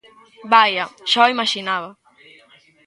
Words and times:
Vaia, 0.51 0.85
xa 1.11 1.19
o 1.25 1.31
imaxinaba. 1.35 1.89